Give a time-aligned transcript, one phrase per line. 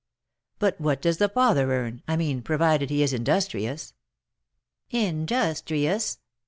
[0.57, 3.93] "But what does the father earn, I mean, provided he is industrious?"
[4.89, 6.17] "Industrious!